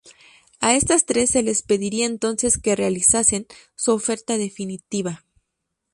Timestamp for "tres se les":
1.05-1.61